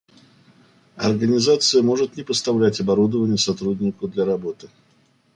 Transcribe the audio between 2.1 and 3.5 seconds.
не поставлять оборудование